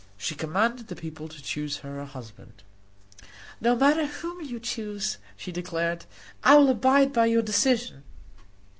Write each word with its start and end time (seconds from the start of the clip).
She 0.17 0.33
commanded 0.33 0.87
the 0.87 0.95
people 0.95 1.27
to 1.27 1.43
choose 1.43 1.77
her 1.85 1.99
a 1.99 2.07
husband. 2.07 2.63
"No 3.59 3.75
matter 3.75 4.07
whom 4.07 4.41
you 4.43 4.59
choose," 4.59 5.19
she 5.37 5.51
declared, 5.51 6.05
"I 6.43 6.55
will 6.55 6.69
abide 6.69 7.13
by 7.13 7.27
your 7.27 7.43
decision." 7.43 8.01